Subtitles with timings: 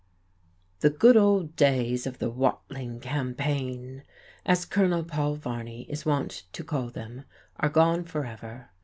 [0.79, 4.01] "The good old days of the Watling campaign,"
[4.47, 7.25] as Colonel Paul Varney is wont to call them,
[7.59, 8.71] are gone forever.